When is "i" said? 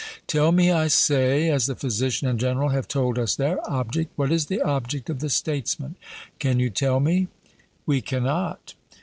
0.71-0.87